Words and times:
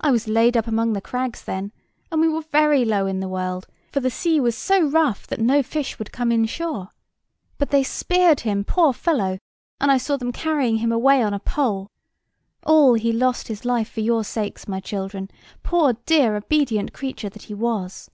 I 0.00 0.12
was 0.12 0.28
laid 0.28 0.56
up 0.56 0.68
among 0.68 0.92
the 0.92 1.00
crags 1.00 1.42
then, 1.42 1.72
and 2.12 2.20
we 2.20 2.28
were 2.28 2.42
very 2.42 2.84
low 2.84 3.06
in 3.08 3.18
the 3.18 3.26
world, 3.26 3.66
for 3.90 3.98
the 3.98 4.08
sea 4.08 4.38
was 4.38 4.56
so 4.56 4.84
rough 4.86 5.26
that 5.26 5.40
no 5.40 5.64
fish 5.64 5.98
would 5.98 6.12
come 6.12 6.30
in 6.30 6.46
shore. 6.46 6.90
But 7.58 7.70
they 7.72 7.82
speared 7.82 8.38
him, 8.42 8.62
poor 8.62 8.92
fellow, 8.92 9.40
and 9.80 9.90
I 9.90 9.98
saw 9.98 10.16
them 10.16 10.30
carrying 10.30 10.76
him 10.76 10.92
away 10.92 11.20
upon 11.20 11.34
a 11.34 11.40
pole. 11.40 11.90
All, 12.66 12.94
he 12.94 13.10
lost 13.12 13.48
his 13.48 13.64
life 13.64 13.88
for 13.90 13.98
your 14.00 14.22
sakes, 14.22 14.68
my 14.68 14.78
children, 14.78 15.28
poor 15.64 15.94
dear 16.06 16.36
obedient 16.36 16.92
creature 16.92 17.28
that 17.30 17.42
he 17.50 17.54
was." 17.54 18.10